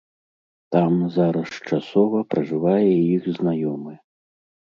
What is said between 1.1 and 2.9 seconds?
зараз часова пражывае